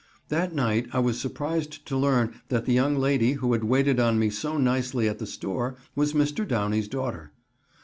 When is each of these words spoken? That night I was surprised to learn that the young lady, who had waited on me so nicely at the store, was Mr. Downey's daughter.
That 0.29 0.51
night 0.55 0.87
I 0.93 0.97
was 0.97 1.19
surprised 1.21 1.85
to 1.85 1.95
learn 1.95 2.41
that 2.49 2.65
the 2.65 2.73
young 2.73 2.95
lady, 2.95 3.33
who 3.33 3.53
had 3.53 3.63
waited 3.65 3.99
on 3.99 4.17
me 4.17 4.31
so 4.31 4.57
nicely 4.57 5.07
at 5.07 5.19
the 5.19 5.27
store, 5.27 5.75
was 5.93 6.13
Mr. 6.13 6.47
Downey's 6.47 6.87
daughter. 6.87 7.33